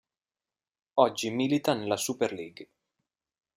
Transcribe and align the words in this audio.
Oggi 0.95 1.29
milita 1.29 1.75
nella 1.75 1.95
Super 1.95 2.31
League. 2.33 2.69